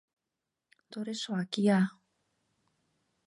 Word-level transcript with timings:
Торешла 0.91 1.41
кия... 1.51 1.81